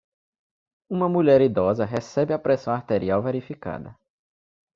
Uma 0.89 1.07
mulher 1.07 1.41
idosa 1.41 1.85
recebe 1.85 2.33
a 2.33 2.39
pressão 2.39 2.73
arterial 2.73 3.21
verificada. 3.21 3.95